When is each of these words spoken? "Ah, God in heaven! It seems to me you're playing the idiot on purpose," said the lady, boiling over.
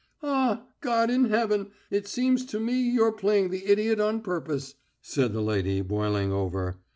"Ah, 0.23 0.65
God 0.79 1.11
in 1.11 1.25
heaven! 1.25 1.69
It 1.91 2.07
seems 2.07 2.43
to 2.45 2.59
me 2.59 2.89
you're 2.89 3.11
playing 3.11 3.51
the 3.51 3.67
idiot 3.67 3.99
on 3.99 4.21
purpose," 4.21 4.73
said 4.99 5.31
the 5.31 5.43
lady, 5.43 5.81
boiling 5.81 6.31
over. 6.31 6.79